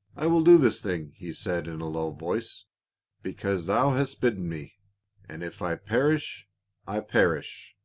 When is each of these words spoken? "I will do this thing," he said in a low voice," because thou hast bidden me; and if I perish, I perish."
"I 0.16 0.26
will 0.26 0.42
do 0.42 0.56
this 0.56 0.80
thing," 0.80 1.12
he 1.16 1.34
said 1.34 1.66
in 1.68 1.82
a 1.82 1.86
low 1.90 2.10
voice," 2.10 2.64
because 3.22 3.66
thou 3.66 3.90
hast 3.90 4.22
bidden 4.22 4.48
me; 4.48 4.76
and 5.28 5.44
if 5.44 5.60
I 5.60 5.74
perish, 5.74 6.48
I 6.86 7.00
perish." 7.00 7.76